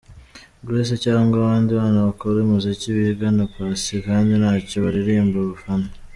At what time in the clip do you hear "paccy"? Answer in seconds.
3.53-3.95